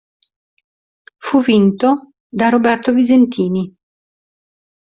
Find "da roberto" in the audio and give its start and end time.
2.27-2.91